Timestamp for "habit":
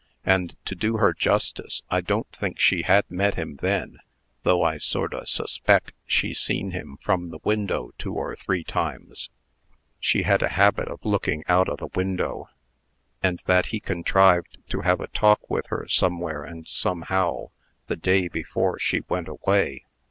10.57-10.87